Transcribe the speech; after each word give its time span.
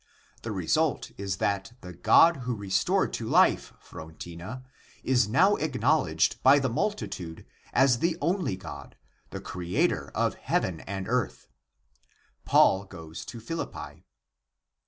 The 0.41 0.51
result 0.51 1.11
is 1.15 1.37
that 1.37 1.73
the 1.81 1.93
God 1.93 2.37
who 2.37 2.55
restored 2.55 3.13
to 3.13 3.29
life 3.29 3.71
Phrontina, 3.79 4.63
is 5.03 5.27
now 5.29 5.57
acknowledged 5.57 6.41
by 6.41 6.57
the 6.57 6.69
multitude 6.71 7.45
as 7.71 7.99
the 7.99 8.17
only 8.19 8.55
God, 8.57 8.97
the 9.29 9.39
creator 9.39 10.09
of 10.15 10.33
heaven 10.33 10.79
and 10.87 11.07
earth. 11.07 11.49
Paul 12.45 12.85
goes 12.85 13.23
to 13.25 13.39
Philippi. 13.39 14.03